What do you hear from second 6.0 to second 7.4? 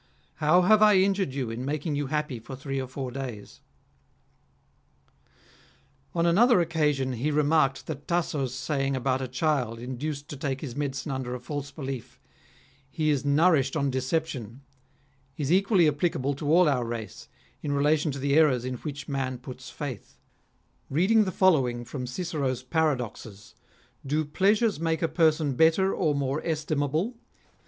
On another occasion he